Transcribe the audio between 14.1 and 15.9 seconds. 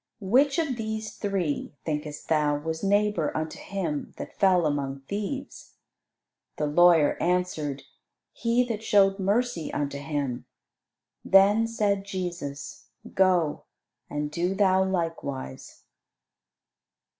do thou likewise."